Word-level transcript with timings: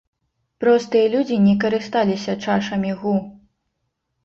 Простыя 0.63 1.11
людзі 1.15 1.37
не 1.47 1.53
карысталіся 1.65 2.37
чашамі 2.47 2.91
гу. 3.05 3.15